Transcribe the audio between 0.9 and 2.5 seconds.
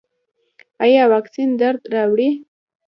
واکسین درد راوړي؟